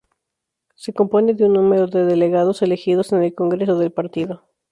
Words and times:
Se 0.73 0.93
compone 0.93 1.35
de 1.35 1.45
un 1.45 1.53
número 1.53 1.85
de 1.85 2.03
delegados 2.05 2.63
elegidos 2.63 3.11
en 3.13 3.21
el 3.21 3.35
Congreso 3.35 3.77
del 3.77 3.91
Partido. 3.91 4.41